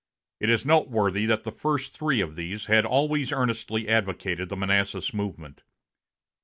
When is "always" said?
2.87-3.31